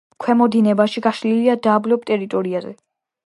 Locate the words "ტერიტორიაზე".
2.13-2.75